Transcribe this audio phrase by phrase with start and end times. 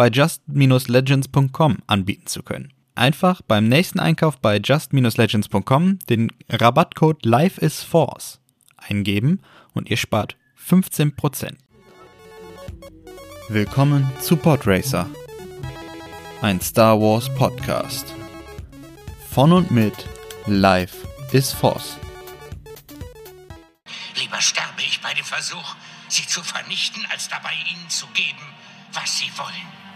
[0.00, 2.72] bei just-legends.com anbieten zu können.
[2.94, 8.40] Einfach beim nächsten Einkauf bei just-legends.com den Rabattcode LifeIsForce
[8.78, 9.42] eingeben
[9.74, 11.54] und ihr spart 15%.
[13.50, 15.06] Willkommen zu Podracer,
[16.40, 18.14] ein Star Wars Podcast.
[19.30, 20.08] Von und mit
[20.46, 20.96] Life
[21.32, 21.98] is Force.
[24.18, 25.76] Lieber sterbe ich bei dem Versuch,
[26.08, 28.40] sie zu vernichten, als dabei ihnen zu geben,
[28.94, 29.89] was sie wollen.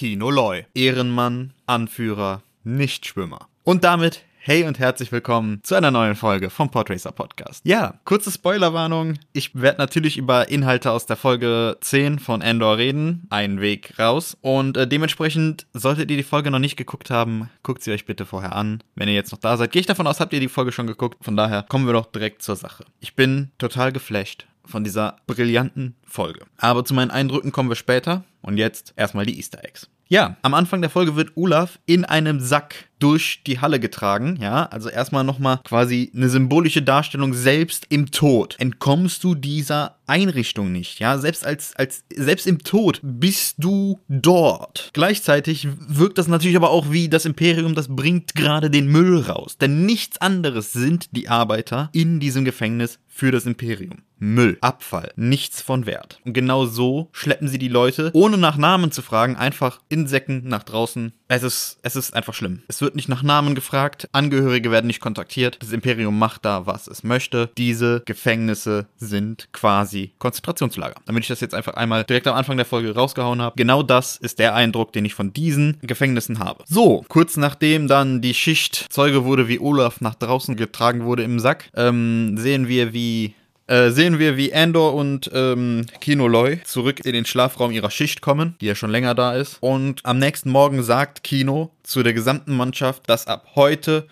[0.00, 3.48] Kino Loy, Ehrenmann, Anführer, Nichtschwimmer.
[3.64, 7.66] Und damit Hey und herzlich willkommen zu einer neuen Folge vom Portracer Podcast.
[7.66, 9.18] Ja, kurze Spoilerwarnung.
[9.34, 13.26] Ich werde natürlich über Inhalte aus der Folge 10 von Endor reden.
[13.28, 14.38] Ein Weg raus.
[14.40, 18.24] Und äh, dementsprechend, solltet ihr die Folge noch nicht geguckt haben, guckt sie euch bitte
[18.24, 18.82] vorher an.
[18.94, 20.86] Wenn ihr jetzt noch da seid, gehe ich davon aus, habt ihr die Folge schon
[20.86, 21.22] geguckt.
[21.22, 22.86] Von daher kommen wir doch direkt zur Sache.
[23.00, 26.46] Ich bin total geflasht von dieser brillanten Folge.
[26.56, 28.24] Aber zu meinen Eindrücken kommen wir später.
[28.42, 29.88] Und jetzt erstmal die Easter Eggs.
[30.08, 34.66] Ja, am Anfang der Folge wird Olaf in einem Sack durch die Halle getragen, ja,
[34.66, 38.56] also erstmal nochmal quasi eine symbolische Darstellung selbst im Tod.
[38.58, 44.90] Entkommst du dieser Einrichtung nicht, ja, selbst als, als, selbst im Tod bist du dort.
[44.92, 49.56] Gleichzeitig wirkt das natürlich aber auch wie das Imperium, das bringt gerade den Müll raus,
[49.58, 54.02] denn nichts anderes sind die Arbeiter in diesem Gefängnis für das Imperium.
[54.20, 56.20] Müll, Abfall, nichts von Wert.
[56.24, 60.46] Und genau so schleppen sie die Leute, ohne nach Namen zu fragen, einfach in Säcken
[60.46, 61.12] nach draußen.
[61.32, 62.62] Es ist, es ist einfach schlimm.
[62.66, 65.58] Es wird nicht nach Namen gefragt, Angehörige werden nicht kontaktiert.
[65.60, 67.50] Das Imperium macht da, was es möchte.
[67.56, 71.00] Diese Gefängnisse sind quasi Konzentrationslager.
[71.06, 73.54] Damit ich das jetzt einfach einmal direkt am Anfang der Folge rausgehauen habe.
[73.56, 76.64] Genau das ist der Eindruck, den ich von diesen Gefängnissen habe.
[76.66, 81.38] So, kurz nachdem dann die Schicht Zeuge wurde, wie Olaf nach draußen getragen wurde im
[81.38, 83.34] Sack, ähm, sehen wir, wie
[83.70, 88.20] äh, sehen wir, wie Andor und ähm, Kino Loy zurück in den Schlafraum ihrer Schicht
[88.20, 89.58] kommen, die ja schon länger da ist.
[89.60, 94.08] Und am nächsten Morgen sagt Kino zu der gesamten Mannschaft, dass ab heute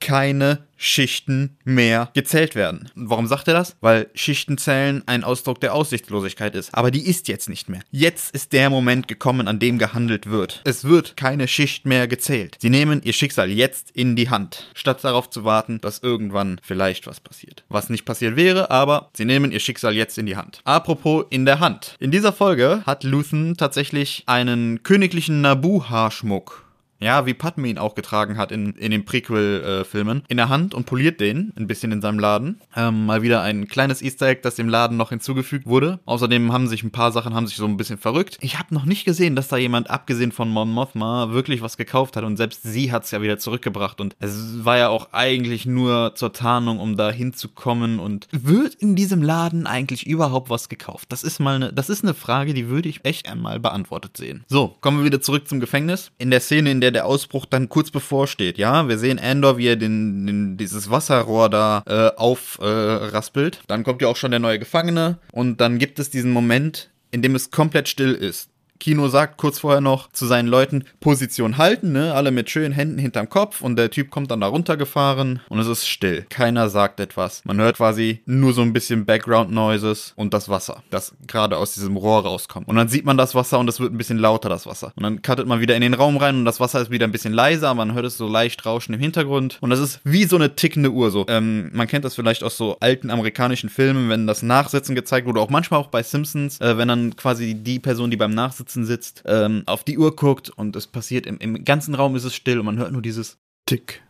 [0.00, 2.90] keine Schichten mehr gezählt werden.
[2.94, 3.76] Warum sagt er das?
[3.82, 6.74] Weil Schichtenzählen ein Ausdruck der Aussichtslosigkeit ist.
[6.74, 7.82] Aber die ist jetzt nicht mehr.
[7.90, 10.62] Jetzt ist der Moment gekommen, an dem gehandelt wird.
[10.64, 12.56] Es wird keine Schicht mehr gezählt.
[12.60, 17.06] Sie nehmen ihr Schicksal jetzt in die Hand, statt darauf zu warten, dass irgendwann vielleicht
[17.06, 17.64] was passiert.
[17.68, 20.62] Was nicht passiert wäre, aber sie nehmen ihr Schicksal jetzt in die Hand.
[20.64, 21.96] Apropos in der Hand.
[22.00, 26.69] In dieser Folge hat Luthen tatsächlich einen königlichen Nabu-Haarschmuck
[27.00, 30.74] ja, wie Padme ihn auch getragen hat in, in den Prequel-Filmen, äh, in der Hand
[30.74, 32.60] und poliert den ein bisschen in seinem Laden.
[32.76, 36.00] Ähm, mal wieder ein kleines Easter Egg, das dem Laden noch hinzugefügt wurde.
[36.04, 38.38] Außerdem haben sich ein paar Sachen haben sich so ein bisschen verrückt.
[38.40, 42.16] Ich habe noch nicht gesehen, dass da jemand, abgesehen von Mon Mothma, wirklich was gekauft
[42.16, 45.66] hat und selbst sie hat es ja wieder zurückgebracht und es war ja auch eigentlich
[45.66, 51.06] nur zur Tarnung, um da hinzukommen und wird in diesem Laden eigentlich überhaupt was gekauft?
[51.10, 54.44] Das ist mal eine, das ist eine Frage, die würde ich echt einmal beantwortet sehen.
[54.48, 56.10] So, kommen wir wieder zurück zum Gefängnis.
[56.18, 58.88] In der Szene, in der der Ausbruch dann kurz bevorsteht, ja.
[58.88, 63.56] Wir sehen Andor, wie er den, den dieses Wasserrohr da äh, aufraspelt.
[63.56, 66.90] Äh, dann kommt ja auch schon der neue Gefangene und dann gibt es diesen Moment,
[67.10, 68.49] in dem es komplett still ist.
[68.80, 72.14] Kino sagt kurz vorher noch zu seinen Leuten, Position halten, ne?
[72.14, 75.66] Alle mit schönen Händen hinterm Kopf und der Typ kommt dann da runtergefahren und es
[75.66, 76.24] ist still.
[76.30, 77.44] Keiner sagt etwas.
[77.44, 81.74] Man hört quasi nur so ein bisschen Background Noises und das Wasser, das gerade aus
[81.74, 82.68] diesem Rohr rauskommt.
[82.68, 84.92] Und dann sieht man das Wasser und es wird ein bisschen lauter, das Wasser.
[84.96, 87.12] Und dann cuttet man wieder in den Raum rein und das Wasser ist wieder ein
[87.12, 89.58] bisschen leiser, man hört es so leicht rauschen im Hintergrund.
[89.60, 91.26] Und das ist wie so eine tickende Uhr so.
[91.28, 95.40] Ähm, man kennt das vielleicht aus so alten amerikanischen Filmen, wenn das Nachsitzen gezeigt wurde,
[95.40, 98.86] auch manchmal auch bei Simpsons, äh, wenn dann quasi die Person, die beim Nachsitzen Sitzen
[98.86, 102.36] sitzt, ähm, auf die Uhr guckt und es passiert, im, im ganzen Raum ist es
[102.36, 104.06] still und man hört nur dieses Tick,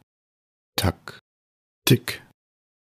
[0.76, 1.18] Tack,
[1.86, 2.22] Tick,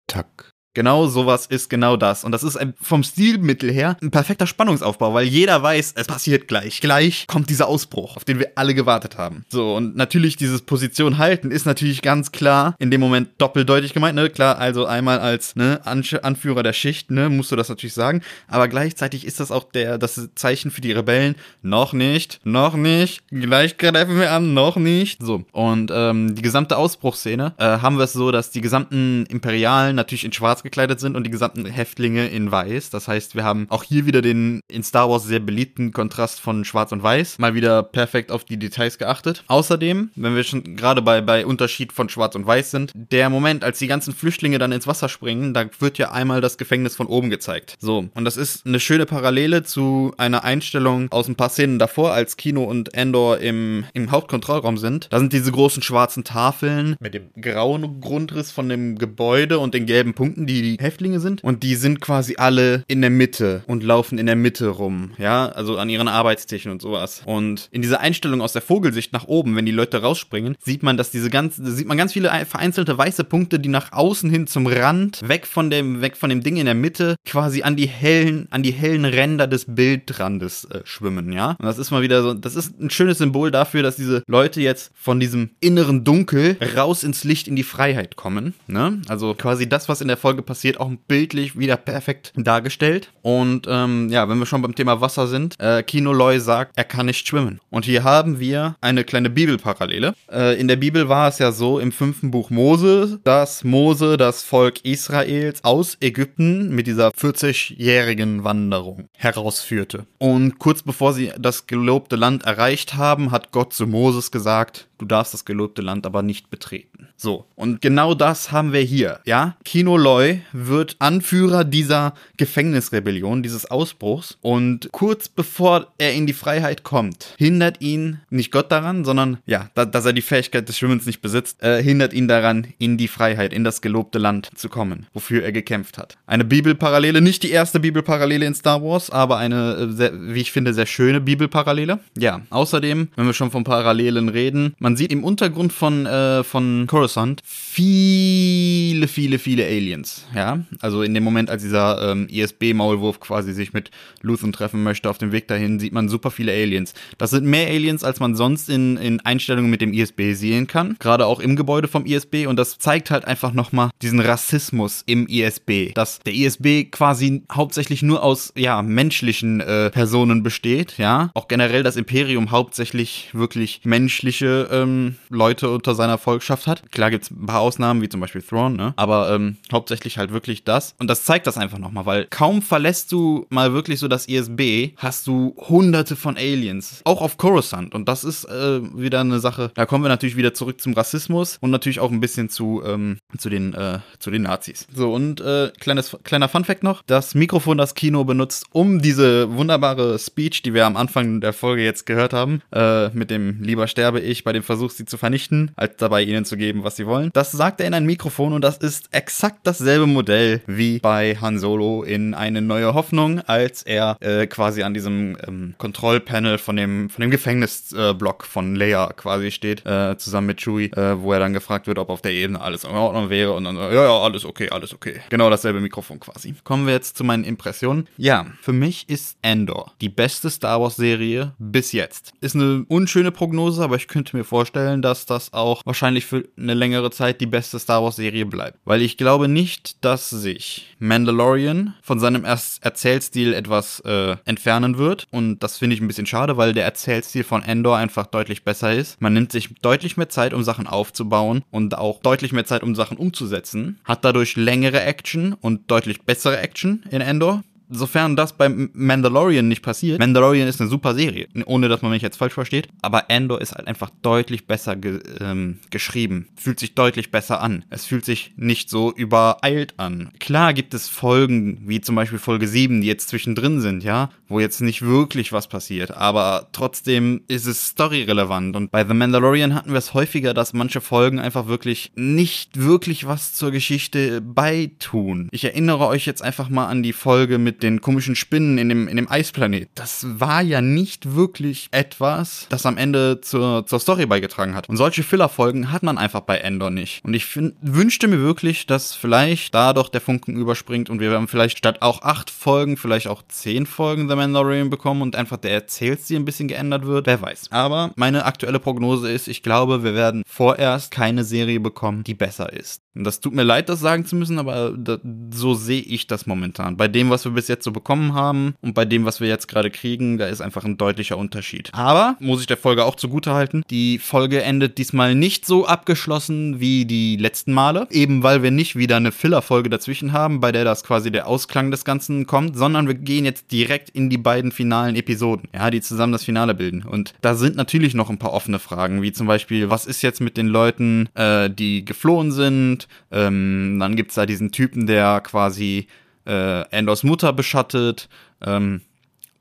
[0.08, 0.50] Tack.
[0.74, 2.24] Genau sowas ist genau das.
[2.24, 6.80] Und das ist vom Stilmittel her ein perfekter Spannungsaufbau, weil jeder weiß, es passiert gleich.
[6.80, 9.44] Gleich kommt dieser Ausbruch, auf den wir alle gewartet haben.
[9.50, 14.14] So, und natürlich dieses Position halten ist natürlich ganz klar in dem Moment doppeldeutig gemeint,
[14.14, 14.30] ne?
[14.30, 18.22] Klar, also einmal als ne, Anführer der Schicht, ne, musst du das natürlich sagen.
[18.48, 21.36] Aber gleichzeitig ist das auch der, das Zeichen für die Rebellen.
[21.60, 25.22] Noch nicht, noch nicht, gleich greifen wir an, noch nicht.
[25.22, 25.44] So.
[25.52, 30.24] Und ähm, die gesamte Ausbruchsszene äh, haben wir es so, dass die gesamten Imperialen natürlich
[30.24, 32.90] in Schwarz gekleidet sind und die gesamten Häftlinge in weiß.
[32.90, 36.64] Das heißt, wir haben auch hier wieder den in Star Wars sehr beliebten Kontrast von
[36.64, 37.38] schwarz und weiß.
[37.38, 39.44] Mal wieder perfekt auf die Details geachtet.
[39.46, 43.64] Außerdem, wenn wir schon gerade bei, bei Unterschied von schwarz und weiß sind, der Moment,
[43.64, 47.06] als die ganzen Flüchtlinge dann ins Wasser springen, da wird ja einmal das Gefängnis von
[47.06, 47.76] oben gezeigt.
[47.80, 52.12] So, und das ist eine schöne Parallele zu einer Einstellung aus ein paar Szenen davor,
[52.12, 55.08] als Kino und Endor im, im Hauptkontrollraum sind.
[55.10, 59.86] Da sind diese großen schwarzen Tafeln mit dem grauen Grundriss von dem Gebäude und den
[59.86, 61.42] gelben Punkten, die die Häftlinge sind.
[61.42, 65.12] Und die sind quasi alle in der Mitte und laufen in der Mitte rum.
[65.16, 67.22] Ja, also an ihren Arbeitstischen und sowas.
[67.24, 70.96] Und in dieser Einstellung aus der Vogelsicht nach oben, wenn die Leute rausspringen, sieht man,
[70.96, 74.66] dass diese ganzen, sieht man ganz viele vereinzelte weiße Punkte, die nach außen hin zum
[74.66, 78.48] Rand, weg von dem, weg von dem Ding in der Mitte, quasi an die hellen,
[78.50, 81.50] an die hellen Ränder des Bildrandes äh, schwimmen, ja.
[81.58, 84.60] Und das ist mal wieder so, das ist ein schönes Symbol dafür, dass diese Leute
[84.60, 89.00] jetzt von diesem inneren Dunkel raus ins Licht in die Freiheit kommen, ne?
[89.08, 93.12] Also quasi das, was in der Folge passiert, auch bildlich wieder perfekt dargestellt.
[93.22, 96.84] Und ähm, ja, wenn wir schon beim Thema Wasser sind, äh, Kino Loy sagt, er
[96.84, 97.60] kann nicht schwimmen.
[97.70, 100.14] Und hier haben wir eine kleine Bibelparallele.
[100.30, 104.42] Äh, in der Bibel war es ja so im fünften Buch Mose, dass Mose das
[104.42, 110.06] Volk Israels aus Ägypten mit dieser 40-jährigen Wanderung herausführte.
[110.18, 115.06] Und kurz bevor sie das gelobte Land erreicht haben, hat Gott zu Moses gesagt, du
[115.06, 117.08] darfst das gelobte Land aber nicht betreten.
[117.16, 119.56] So, und genau das haben wir hier, ja?
[119.64, 126.82] Kino Loy wird Anführer dieser Gefängnisrebellion, dieses Ausbruchs und kurz bevor er in die Freiheit
[126.82, 131.06] kommt, hindert ihn nicht Gott daran, sondern ja, da, dass er die Fähigkeit des Schwimmens
[131.06, 135.06] nicht besitzt, äh, hindert ihn daran, in die Freiheit, in das gelobte Land zu kommen,
[135.12, 136.16] wofür er gekämpft hat.
[136.26, 140.52] Eine Bibelparallele, nicht die erste Bibelparallele in Star Wars, aber eine, äh, sehr, wie ich
[140.52, 142.00] finde, sehr schöne Bibelparallele.
[142.18, 146.86] Ja, außerdem, wenn wir schon von Parallelen reden, man sieht im Untergrund von, äh, von
[146.86, 150.21] Coruscant viele, viele, viele Aliens.
[150.34, 153.90] Ja, also in dem Moment, als dieser ähm, ISB-Maulwurf quasi sich mit
[154.20, 156.94] Luthen treffen möchte, auf dem Weg dahin, sieht man super viele Aliens.
[157.18, 160.96] Das sind mehr Aliens, als man sonst in, in Einstellungen mit dem ISB sehen kann.
[160.98, 162.46] Gerade auch im Gebäude vom ISB.
[162.46, 165.92] Und das zeigt halt einfach nochmal diesen Rassismus im ISB.
[165.94, 170.98] Dass der ISB quasi hauptsächlich nur aus, ja, menschlichen äh, Personen besteht.
[170.98, 176.90] Ja, auch generell das Imperium hauptsächlich wirklich menschliche ähm, Leute unter seiner Volkschaft hat.
[176.92, 178.94] Klar gibt's ein paar Ausnahmen, wie zum Beispiel Thrawn, ne?
[178.96, 180.94] Aber ähm, hauptsächlich halt wirklich das.
[180.98, 184.92] Und das zeigt das einfach nochmal, weil kaum verlässt du mal wirklich so das ISB,
[184.96, 187.00] hast du hunderte von Aliens.
[187.04, 187.94] Auch auf Coruscant.
[187.94, 189.70] Und das ist äh, wieder eine Sache.
[189.74, 193.18] Da kommen wir natürlich wieder zurück zum Rassismus und natürlich auch ein bisschen zu, ähm,
[193.38, 194.86] zu, den, äh, zu den Nazis.
[194.94, 197.02] So, und äh, kleines, kleiner Funfact noch.
[197.06, 201.82] Das Mikrofon, das Kino benutzt, um diese wunderbare Speech, die wir am Anfang der Folge
[201.82, 205.72] jetzt gehört haben, äh, mit dem Lieber sterbe ich bei dem Versuch, sie zu vernichten,
[205.76, 207.30] als dabei ihnen zu geben, was sie wollen.
[207.32, 211.58] Das sagt er in ein Mikrofon und das ist exakt dasselbe Modell wie bei Han
[211.58, 217.10] Solo in Eine neue Hoffnung, als er äh, quasi an diesem ähm, Kontrollpanel von dem,
[217.10, 221.40] von dem Gefängnisblock äh, von Leia quasi steht, äh, zusammen mit Chewie, äh, wo er
[221.40, 224.18] dann gefragt wird, ob auf der Ebene alles in Ordnung wäre und dann, ja, ja,
[224.20, 225.20] alles okay, alles okay.
[225.28, 226.54] Genau dasselbe Mikrofon quasi.
[226.64, 228.08] Kommen wir jetzt zu meinen Impressionen.
[228.16, 232.32] Ja, für mich ist Andor die beste Star Wars Serie bis jetzt.
[232.40, 236.74] Ist eine unschöne Prognose, aber ich könnte mir vorstellen, dass das auch wahrscheinlich für eine
[236.74, 238.78] längere Zeit die beste Star Wars Serie bleibt.
[238.84, 245.26] Weil ich glaube nicht, dass sich Mandalorian von seinem Erzählstil etwas äh, entfernen wird.
[245.30, 248.94] Und das finde ich ein bisschen schade, weil der Erzählstil von Endor einfach deutlich besser
[248.94, 249.20] ist.
[249.20, 252.94] Man nimmt sich deutlich mehr Zeit, um Sachen aufzubauen und auch deutlich mehr Zeit, um
[252.94, 253.98] Sachen umzusetzen.
[254.04, 259.82] Hat dadurch längere Action und deutlich bessere Action in Endor sofern das beim Mandalorian nicht
[259.82, 263.60] passiert, Mandalorian ist eine super Serie, ohne dass man mich jetzt falsch versteht, aber Andor
[263.60, 267.84] ist halt einfach deutlich besser ge ähm, geschrieben, fühlt sich deutlich besser an.
[267.90, 270.30] Es fühlt sich nicht so übereilt an.
[270.40, 274.60] Klar gibt es Folgen, wie zum Beispiel Folge 7, die jetzt zwischendrin sind, ja, wo
[274.60, 279.90] jetzt nicht wirklich was passiert, aber trotzdem ist es storyrelevant und bei The Mandalorian hatten
[279.90, 285.48] wir es häufiger, dass manche Folgen einfach wirklich nicht wirklich was zur Geschichte beitun.
[285.52, 289.08] Ich erinnere euch jetzt einfach mal an die Folge mit den komischen Spinnen in dem,
[289.08, 289.90] in dem Eisplanet.
[289.94, 294.88] Das war ja nicht wirklich etwas, das am Ende zur, zur Story beigetragen hat.
[294.88, 297.24] Und solche Filler-Folgen hat man einfach bei Endor nicht.
[297.24, 301.30] Und ich find, wünschte mir wirklich, dass vielleicht da doch der Funken überspringt und wir
[301.30, 305.56] werden vielleicht statt auch acht Folgen, vielleicht auch zehn Folgen The Mandalorian bekommen und einfach
[305.56, 307.26] der Erzählstil ein bisschen geändert wird.
[307.26, 307.68] Wer weiß.
[307.70, 312.72] Aber meine aktuelle Prognose ist, ich glaube, wir werden vorerst keine Serie bekommen, die besser
[312.72, 313.02] ist.
[313.14, 315.18] Das tut mir leid, das sagen zu müssen, aber da,
[315.52, 316.96] so sehe ich das momentan.
[316.96, 319.68] Bei dem, was wir bis jetzt so bekommen haben und bei dem, was wir jetzt
[319.68, 321.90] gerade kriegen, da ist einfach ein deutlicher Unterschied.
[321.92, 327.04] Aber, muss ich der Folge auch zugutehalten, die Folge endet diesmal nicht so abgeschlossen wie
[327.04, 328.06] die letzten Male.
[328.10, 331.90] Eben weil wir nicht wieder eine Filler-Folge dazwischen haben, bei der das quasi der Ausklang
[331.90, 336.00] des Ganzen kommt, sondern wir gehen jetzt direkt in die beiden finalen Episoden, ja, die
[336.00, 337.02] zusammen das Finale bilden.
[337.02, 340.40] Und da sind natürlich noch ein paar offene Fragen, wie zum Beispiel, was ist jetzt
[340.40, 343.01] mit den Leuten, äh, die geflohen sind?
[343.30, 346.06] Ähm, dann gibt es da diesen Typen, der quasi
[346.46, 348.28] äh, Endors Mutter beschattet.
[348.60, 349.02] Ähm,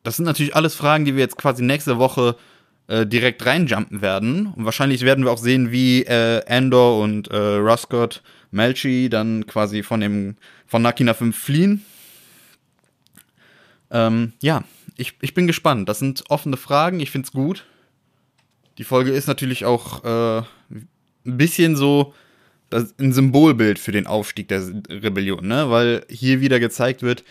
[0.04, 2.36] das sind natürlich alles Fragen, die wir jetzt quasi nächste Woche
[2.88, 4.48] äh, direkt reinjumpen werden.
[4.48, 8.22] Und wahrscheinlich werden wir auch sehen, wie äh, Endor und äh, Ruscott
[8.52, 10.36] Melchi dann quasi von dem
[10.68, 11.86] von Nakina 5 fliehen.
[13.92, 14.64] Ähm, ja,
[14.96, 15.90] ich, ich bin gespannt.
[15.90, 17.00] Das sind offene Fragen.
[17.00, 17.66] Ich finde es gut.
[18.78, 20.88] Die Folge ist natürlich auch äh, ein
[21.24, 22.14] bisschen so
[22.72, 25.70] das ein Symbolbild für den Aufstieg der Rebellion, ne?
[25.70, 27.24] Weil hier wieder gezeigt wird,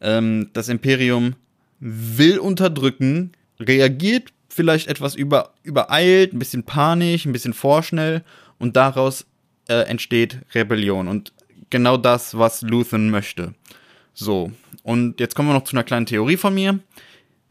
[0.00, 1.36] ähm, das Imperium
[1.78, 8.22] will unterdrücken, reagiert vielleicht etwas über, übereilt, ein bisschen panisch, ein bisschen vorschnell
[8.58, 9.26] und daraus
[9.68, 11.32] äh, entsteht Rebellion und
[11.70, 13.54] genau das, was Luthen möchte.
[14.12, 14.50] So,
[14.82, 16.80] und jetzt kommen wir noch zu einer kleinen Theorie von mir.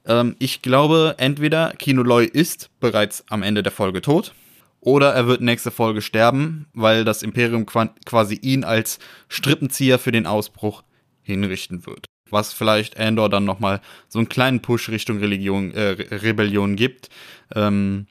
[0.06, 4.34] Ähm, ich glaube, entweder Kino Loy ist bereits am Ende der Folge tot
[4.82, 10.26] oder er wird nächste Folge sterben, weil das Imperium quasi ihn als Strippenzieher für den
[10.26, 10.84] Ausbruch
[11.22, 12.06] hinrichten wird.
[12.30, 17.10] Was vielleicht Andor dann nochmal so einen kleinen Push Richtung Religion, äh, Rebellion gibt.
[17.56, 18.08] Ähm,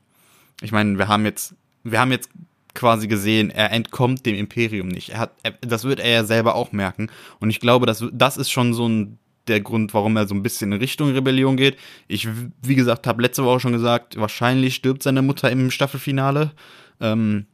[0.61, 2.31] ich meine, wir haben jetzt, wir haben jetzt
[2.75, 5.11] quasi gesehen, er entkommt dem Imperium nicht.
[5.11, 7.11] Er hat, er, das wird er ja selber auch merken.
[7.41, 10.43] Und ich glaube, das, das ist schon so ein der Grund, warum er so ein
[10.43, 11.76] bisschen in Richtung Rebellion geht.
[12.07, 12.28] Ich,
[12.62, 16.52] wie gesagt, habe letzte Woche schon gesagt, wahrscheinlich stirbt seine Mutter im Staffelfinale.
[17.00, 17.47] Ähm,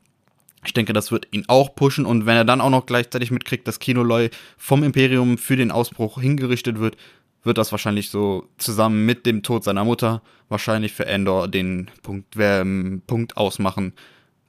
[0.64, 3.68] ich denke, das wird ihn auch pushen und wenn er dann auch noch gleichzeitig mitkriegt,
[3.68, 6.96] dass Kinoloy vom Imperium für den Ausbruch hingerichtet wird,
[7.42, 12.36] wird das wahrscheinlich so zusammen mit dem Tod seiner Mutter wahrscheinlich für Endor den Punkt,
[12.36, 12.64] äh,
[13.06, 13.92] Punkt ausmachen,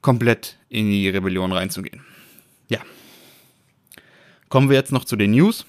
[0.00, 2.02] komplett in die Rebellion reinzugehen.
[2.68, 2.80] Ja.
[4.48, 5.66] Kommen wir jetzt noch zu den News.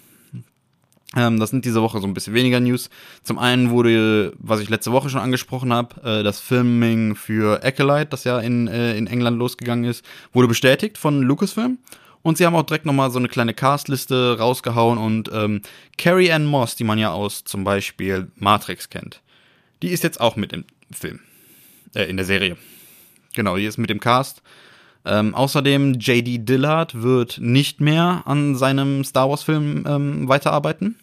[1.15, 2.89] Ähm, das sind diese Woche so ein bisschen weniger News.
[3.23, 8.07] Zum einen wurde, was ich letzte Woche schon angesprochen habe, äh, das Filming für Acolyte,
[8.07, 11.77] das ja in, äh, in England losgegangen ist, wurde bestätigt von Lucasfilm.
[12.23, 15.61] Und sie haben auch direkt nochmal so eine kleine Castliste rausgehauen und ähm,
[15.97, 19.21] Carrie Ann Moss, die man ja aus zum Beispiel Matrix kennt,
[19.81, 21.21] die ist jetzt auch mit im Film.
[21.95, 22.57] Äh, in der Serie.
[23.33, 24.41] Genau, die ist mit dem Cast.
[25.05, 26.39] Ähm, außerdem, J.D.
[26.39, 30.97] Dillard wird nicht mehr an seinem Star Wars-Film ähm, weiterarbeiten.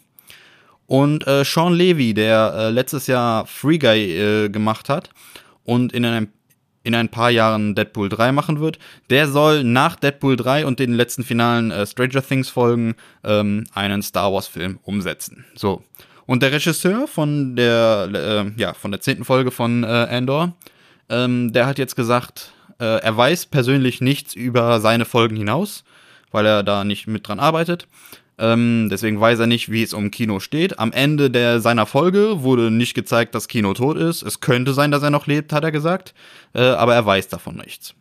[0.87, 5.09] Und äh, Sean Levy, der äh, letztes Jahr Free Guy äh, gemacht hat
[5.63, 6.27] und in einem
[6.85, 8.77] in ein paar Jahren Deadpool 3 machen wird.
[9.09, 14.03] Der soll nach Deadpool 3 und den letzten finalen äh, Stranger Things Folgen ähm, einen
[14.03, 15.45] Star Wars Film umsetzen.
[15.55, 15.83] So.
[16.27, 20.53] Und der Regisseur von der, äh, ja, von der zehnten Folge von äh, Andor,
[21.09, 25.83] ähm, der hat jetzt gesagt, äh, er weiß persönlich nichts über seine Folgen hinaus,
[26.31, 27.87] weil er da nicht mit dran arbeitet.
[28.37, 30.77] Ähm, deswegen weiß er nicht, wie es um Kino steht.
[30.77, 34.23] Am Ende der, seiner Folge wurde nicht gezeigt, dass Kino tot ist.
[34.23, 36.13] Es könnte sein, dass er noch lebt, hat er gesagt.
[36.53, 37.93] Äh, aber er weiß davon nichts.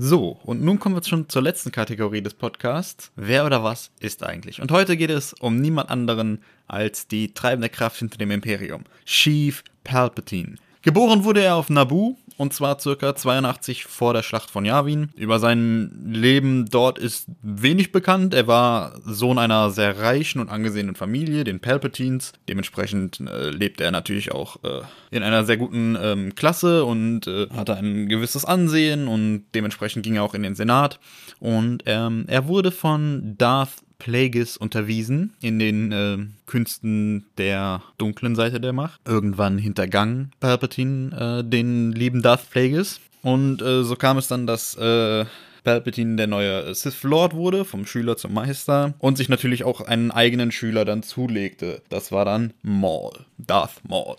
[0.00, 3.10] So, und nun kommen wir schon zur letzten Kategorie des Podcasts.
[3.16, 4.60] Wer oder was ist eigentlich?
[4.60, 8.84] Und heute geht es um niemand anderen als die treibende Kraft hinter dem Imperium.
[9.06, 10.54] Chief Palpatine.
[10.88, 15.10] Geboren wurde er auf Naboo und zwar circa 82 vor der Schlacht von Yavin.
[15.16, 18.32] Über sein Leben dort ist wenig bekannt.
[18.32, 22.32] Er war Sohn einer sehr reichen und angesehenen Familie, den Palpatines.
[22.48, 24.80] Dementsprechend äh, lebte er natürlich auch äh,
[25.10, 30.16] in einer sehr guten ähm, Klasse und äh, hatte ein gewisses Ansehen und dementsprechend ging
[30.16, 31.00] er auch in den Senat.
[31.38, 38.60] Und ähm, er wurde von Darth Plagueis unterwiesen in den äh, Künsten der dunklen Seite
[38.60, 39.00] der Macht.
[39.06, 43.00] Irgendwann hintergangen Palpatine äh, den lieben Darth Plagueis.
[43.22, 45.24] Und äh, so kam es dann, dass äh,
[45.64, 50.10] Palpatine der neue Sith Lord wurde, vom Schüler zum Meister und sich natürlich auch einen
[50.10, 51.82] eigenen Schüler dann zulegte.
[51.88, 54.16] Das war dann Maul, Darth Maul.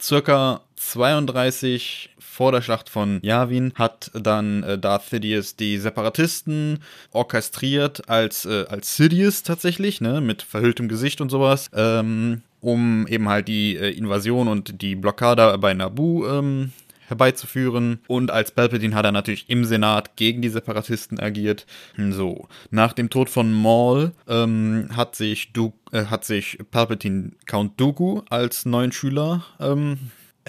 [0.00, 6.78] Circa 32 vor der Schlacht von Yavin hat dann äh, Darth Sidious die Separatisten
[7.12, 13.28] orchestriert als, äh, als Sidious tatsächlich, ne, mit verhülltem Gesicht und sowas, ähm, um eben
[13.28, 16.72] halt die äh, Invasion und die Blockade bei Naboo ähm,
[17.08, 17.98] herbeizuführen.
[18.06, 21.66] Und als Palpatine hat er natürlich im Senat gegen die Separatisten agiert.
[21.96, 27.78] So, nach dem Tod von Maul ähm, hat, sich du äh, hat sich Palpatine Count
[27.78, 29.98] Dooku als neuen Schüler ähm,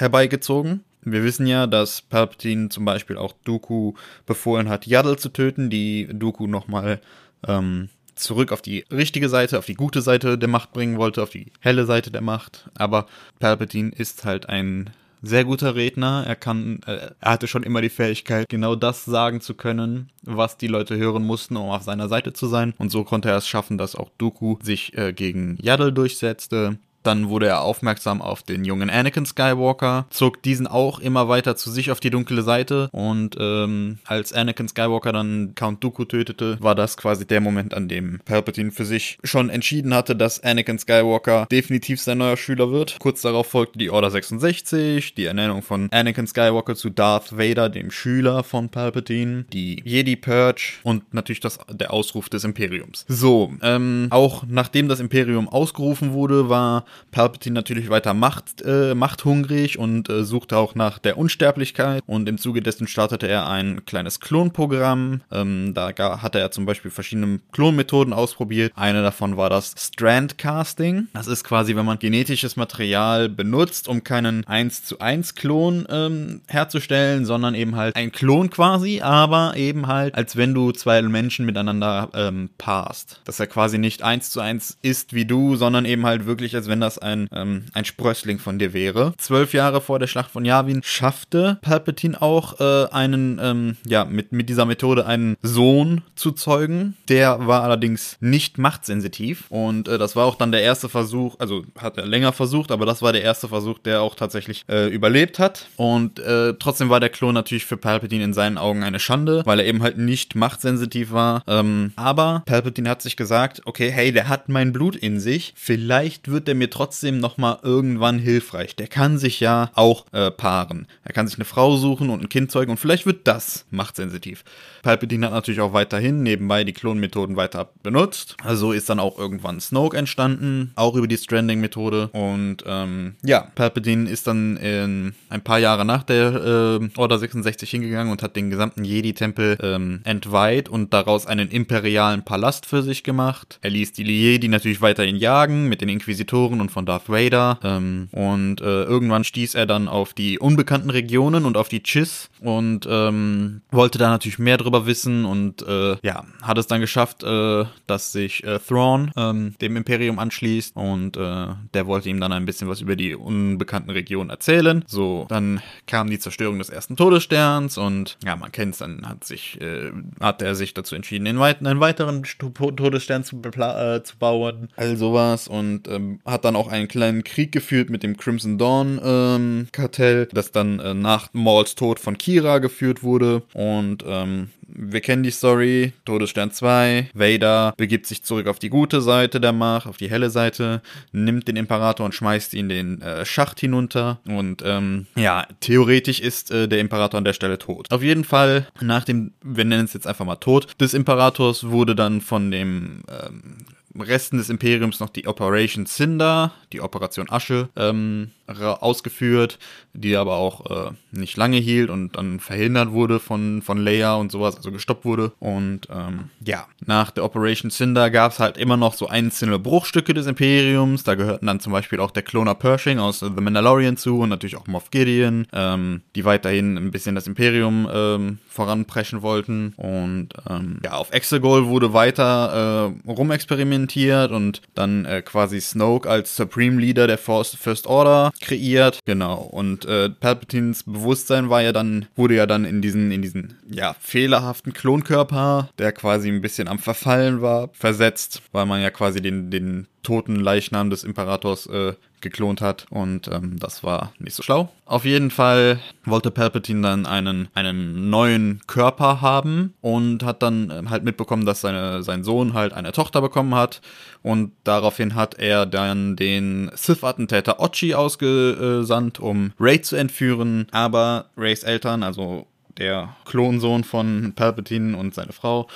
[0.01, 3.93] herbeigezogen wir wissen ja, dass Palpatine zum Beispiel auch Dooku
[4.25, 7.01] befohlen hat, Yaddle zu töten, die Dooku nochmal
[7.47, 11.31] ähm, zurück auf die richtige Seite, auf die gute Seite der Macht bringen wollte, auf
[11.31, 12.69] die helle Seite der Macht.
[12.75, 13.07] Aber
[13.39, 14.91] Palpatine ist halt ein
[15.23, 16.23] sehr guter Redner.
[16.27, 20.57] Er kann, äh, er hatte schon immer die Fähigkeit, genau das sagen zu können, was
[20.57, 22.75] die Leute hören mussten, um auf seiner Seite zu sein.
[22.77, 26.77] Und so konnte er es schaffen, dass auch Dooku sich äh, gegen Yaddle durchsetzte.
[27.03, 31.71] Dann wurde er aufmerksam auf den jungen Anakin Skywalker, zog diesen auch immer weiter zu
[31.71, 36.75] sich auf die dunkle Seite und ähm, als Anakin Skywalker dann Count Dooku tötete, war
[36.75, 41.47] das quasi der Moment, an dem Palpatine für sich schon entschieden hatte, dass Anakin Skywalker
[41.51, 42.97] definitiv sein neuer Schüler wird.
[42.99, 47.91] Kurz darauf folgte die Order 66, die Ernennung von Anakin Skywalker zu Darth Vader, dem
[47.91, 53.05] Schüler von Palpatine, die Jedi Purge und natürlich das, der Ausruf des Imperiums.
[53.07, 59.77] So, ähm, auch nachdem das Imperium ausgerufen wurde, war Palpatine natürlich weiter Macht, äh, machthungrig
[59.77, 62.03] und äh, suchte auch nach der Unsterblichkeit.
[62.05, 65.21] Und im Zuge dessen startete er ein kleines Klonprogramm.
[65.31, 68.71] Ähm, da hatte er zum Beispiel verschiedene Klonmethoden ausprobiert.
[68.75, 71.07] Eine davon war das Strandcasting.
[71.13, 76.41] Das ist quasi, wenn man genetisches Material benutzt, um keinen 1 zu 1 Klon ähm,
[76.47, 81.45] herzustellen, sondern eben halt ein Klon quasi, aber eben halt, als wenn du zwei Menschen
[81.45, 83.21] miteinander ähm, paarst.
[83.25, 86.67] Dass er quasi nicht 1 zu 1 ist wie du, sondern eben halt wirklich, als
[86.67, 89.13] wenn das ein, ähm, ein Sprössling von dir wäre.
[89.17, 94.31] Zwölf Jahre vor der Schlacht von Yavin schaffte Palpatine auch äh, einen, ähm, ja, mit,
[94.31, 96.95] mit dieser Methode einen Sohn zu zeugen.
[97.09, 101.63] Der war allerdings nicht machtsensitiv und äh, das war auch dann der erste Versuch, also
[101.77, 105.39] hat er länger versucht, aber das war der erste Versuch, der auch tatsächlich äh, überlebt
[105.39, 105.67] hat.
[105.77, 109.59] Und äh, trotzdem war der Klon natürlich für Palpatine in seinen Augen eine Schande, weil
[109.59, 111.43] er eben halt nicht machtsensitiv war.
[111.47, 116.31] Ähm, aber Palpatine hat sich gesagt, okay, hey, der hat mein Blut in sich, vielleicht
[116.31, 118.75] wird er mir trotzdem nochmal irgendwann hilfreich.
[118.75, 120.87] Der kann sich ja auch äh, paaren.
[121.03, 124.43] Er kann sich eine Frau suchen und ein Kind zeugen und vielleicht wird das machtsensitiv.
[124.81, 128.35] Palpatine hat natürlich auch weiterhin nebenbei die Klonmethoden weiter benutzt.
[128.43, 132.09] Also ist dann auch irgendwann Snoke entstanden, auch über die Stranding-Methode.
[132.13, 137.69] Und ähm, ja, Palpatine ist dann in, ein paar Jahre nach der äh, Order 66
[137.69, 143.03] hingegangen und hat den gesamten Jedi-Tempel ähm, entweiht und daraus einen imperialen Palast für sich
[143.03, 143.59] gemacht.
[143.61, 147.59] Er ließ die Jedi natürlich weiterhin jagen mit den Inquisitoren und von Darth Vader.
[147.63, 152.29] Ähm, und äh, irgendwann stieß er dann auf die unbekannten Regionen und auf die Chiss
[152.39, 157.23] und ähm, wollte da natürlich mehr drüber wissen und äh, ja, hat es dann geschafft,
[157.23, 162.31] äh, dass sich äh, Thrawn ähm, dem Imperium anschließt und äh, der wollte ihm dann
[162.31, 164.83] ein bisschen was über die unbekannten Regionen erzählen.
[164.87, 169.23] So, dann kam die Zerstörung des ersten Todessterns und ja, man kennt es, dann hat
[169.23, 174.17] sich, äh, hat er sich dazu entschieden, einen, weit einen weiteren Todesstern zu, äh, zu
[174.17, 178.17] bauen, all sowas und ähm, hat dann dann auch einen kleinen Krieg geführt mit dem
[178.17, 183.43] Crimson Dawn ähm, Kartell, das dann äh, nach Mauls Tod von Kira geführt wurde.
[183.53, 189.01] Und ähm, wir kennen die Story, Todesstern 2, Vader begibt sich zurück auf die gute
[189.01, 193.25] Seite der Macht, auf die helle Seite, nimmt den Imperator und schmeißt ihn den äh,
[193.25, 197.91] Schacht hinunter und ähm, ja, theoretisch ist äh, der Imperator an der Stelle tot.
[197.91, 201.95] Auf jeden Fall, nach dem, wir nennen es jetzt einfach mal Tod des Imperators, wurde
[201.95, 203.57] dann von dem ähm,
[203.99, 209.59] Resten des Imperiums noch die Operation Cinder, die Operation Asche, ähm, ausgeführt,
[209.93, 214.31] die aber auch äh, nicht lange hielt und dann verhindert wurde von, von Leia und
[214.31, 215.31] sowas, also gestoppt wurde.
[215.39, 220.13] Und ähm, ja, nach der Operation Cinder gab es halt immer noch so einzelne Bruchstücke
[220.13, 221.03] des Imperiums.
[221.03, 224.55] Da gehörten dann zum Beispiel auch der Kloner Pershing aus The Mandalorian zu und natürlich
[224.55, 229.73] auch Moff Gideon, ähm, die weiterhin ein bisschen das Imperium ähm, voranpreschen wollten.
[229.77, 236.35] Und ähm, ja, auf Exegol wurde weiter äh, rumexperimentiert und dann äh, quasi Snoke als
[236.35, 238.99] Supreme Leader der First Order kreiert.
[239.05, 239.37] Genau.
[239.37, 243.95] Und äh, Palpatines Bewusstsein war ja dann, wurde ja dann in diesen, in diesen, ja,
[243.99, 249.49] fehlerhaften Klonkörper, der quasi ein bisschen am Verfallen war, versetzt, weil man ja quasi den,
[249.51, 254.69] den toten Leichnam des Imperators äh, geklont hat und ähm, das war nicht so schlau.
[254.85, 260.83] Auf jeden Fall wollte Palpatine dann einen, einen neuen Körper haben und hat dann äh,
[260.89, 263.81] halt mitbekommen, dass seine, sein Sohn halt eine Tochter bekommen hat
[264.23, 271.63] und daraufhin hat er dann den Sith-Attentäter Ochi ausgesandt, um Ray zu entführen, aber Rays
[271.63, 275.67] Eltern, also der Klonsohn von Palpatine und seine Frau,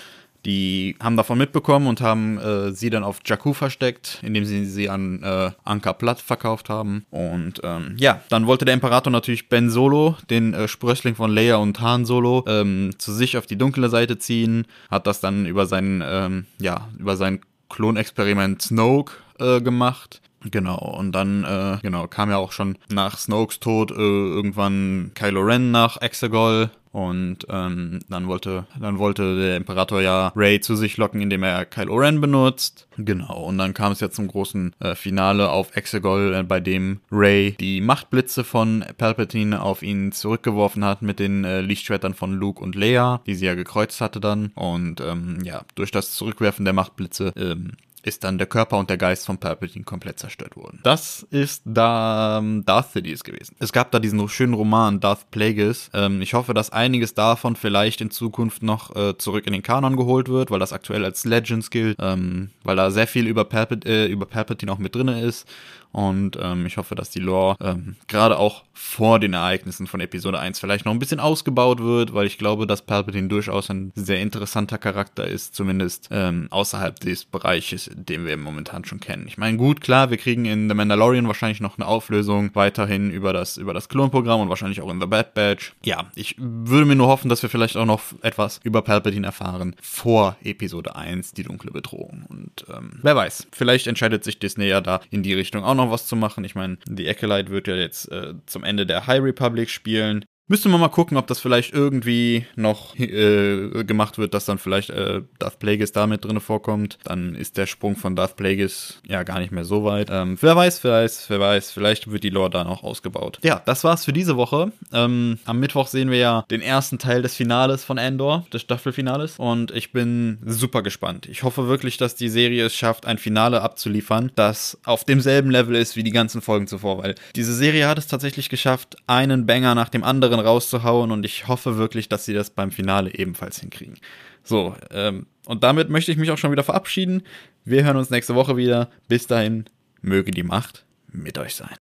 [0.45, 4.89] die haben davon mitbekommen und haben äh, sie dann auf Jakku versteckt, indem sie sie
[4.89, 7.05] an äh, Anka Platt verkauft haben.
[7.09, 11.57] Und ähm, ja, dann wollte der Imperator natürlich Ben Solo, den äh, Sprössling von Leia
[11.57, 14.67] und Han Solo, ähm, zu sich auf die dunkle Seite ziehen.
[14.91, 21.11] Hat das dann über seinen, ähm, ja, über sein Klonexperiment Snoke äh, gemacht, Genau, und
[21.13, 25.99] dann, äh, genau, kam ja auch schon nach Snokes Tod äh, irgendwann Kylo Ren nach
[26.01, 31.43] Exegol und ähm, dann wollte, dann wollte der Imperator ja Ray zu sich locken, indem
[31.43, 32.87] er Kylo Ren benutzt.
[32.97, 37.01] Genau, und dann kam es ja zum großen äh, Finale auf Exegol, äh, bei dem
[37.11, 42.63] Ray die Machtblitze von Palpatine auf ihn zurückgeworfen hat mit den äh, Lichtschwertern von Luke
[42.63, 44.53] und Leia, die sie ja gekreuzt hatte dann.
[44.55, 47.73] Und ähm, ja, durch das Zurückwerfen der Machtblitze ähm,
[48.05, 50.79] ist dann der Körper und der Geist von Palpatine komplett zerstört worden.
[50.83, 53.55] Das ist da ähm, Darth Sidious gewesen.
[53.59, 55.89] Es gab da diesen schönen Roman Darth Plagueis.
[55.93, 59.95] Ähm, ich hoffe, dass einiges davon vielleicht in Zukunft noch äh, zurück in den Kanon
[59.97, 63.85] geholt wird, weil das aktuell als Legends gilt, ähm, weil da sehr viel über, Palpat
[63.85, 65.47] äh, über Palpatine auch mit drin ist
[65.95, 70.37] und ähm, ich hoffe, dass die Lore ähm, gerade auch vor den Ereignissen von Episode
[70.37, 74.19] 1 vielleicht noch ein bisschen ausgebaut wird, weil ich glaube, dass Palpatine durchaus ein sehr
[74.19, 79.25] interessanter Charakter ist, zumindest ähm, außerhalb des Bereiches, den wir momentan schon kennen.
[79.25, 83.31] Ich meine, gut, klar, wir kriegen in The Mandalorian wahrscheinlich noch eine Auflösung weiterhin über
[83.31, 85.75] das, über das Klonprogramm und wahrscheinlich auch in The Bad Batch.
[85.85, 89.77] Ja, ich würde mir nur hoffen, dass wir vielleicht auch noch etwas über Palpatine erfahren
[89.81, 92.25] vor Episode 1, die dunkle Bedrohung.
[92.27, 95.84] Und ähm, wer weiß, vielleicht entscheidet sich Disney ja da in die Richtung auch noch
[95.85, 96.43] noch was zu machen.
[96.43, 100.25] Ich meine, The Acolyte wird ja jetzt äh, zum Ende der High Republic spielen.
[100.47, 104.91] Müsste man mal gucken, ob das vielleicht irgendwie noch äh, gemacht wird, dass dann vielleicht
[104.91, 106.99] äh, Darth Plagueis da mit drin vorkommt.
[107.03, 110.09] Dann ist der Sprung von Darth Plagueis ja gar nicht mehr so weit.
[110.11, 111.71] Ähm, wer weiß, wer weiß, wer weiß.
[111.71, 113.39] Vielleicht wird die Lore da noch ausgebaut.
[113.41, 114.71] Ja, das war's für diese Woche.
[114.93, 119.39] Ähm, am Mittwoch sehen wir ja den ersten Teil des Finales von Endor, des Staffelfinales.
[119.39, 121.25] Und ich bin super gespannt.
[121.25, 125.75] Ich hoffe wirklich, dass die Serie es schafft, ein Finale abzuliefern, das auf demselben Level
[125.75, 126.99] ist wie die ganzen Folgen zuvor.
[126.99, 131.25] Weil diese Serie hat es tatsächlich geschafft, einen Banger nach dem anderen anderen rauszuhauen und
[131.25, 133.97] ich hoffe wirklich, dass sie das beim Finale ebenfalls hinkriegen.
[134.43, 137.23] So, ähm, und damit möchte ich mich auch schon wieder verabschieden.
[137.63, 138.89] Wir hören uns nächste Woche wieder.
[139.07, 139.65] Bis dahin,
[140.01, 141.75] möge die Macht mit euch sein.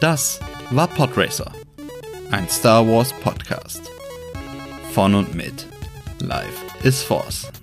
[0.00, 1.52] Das war Podracer,
[2.30, 3.82] ein Star Wars Podcast.
[4.92, 5.66] Von und mit
[6.20, 7.59] Life is Force.